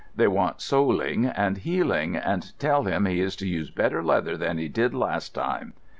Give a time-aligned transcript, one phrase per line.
[0.15, 4.57] They want soling and heeling, and tell him he is to use better leather than
[4.57, 5.73] he did last time."